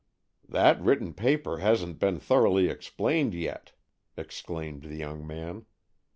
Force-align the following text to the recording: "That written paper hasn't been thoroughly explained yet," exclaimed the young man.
"That 0.49 0.81
written 0.81 1.13
paper 1.13 1.59
hasn't 1.59 1.99
been 1.99 2.17
thoroughly 2.17 2.69
explained 2.69 3.35
yet," 3.35 3.73
exclaimed 4.17 4.81
the 4.85 4.95
young 4.95 5.27
man. 5.27 5.67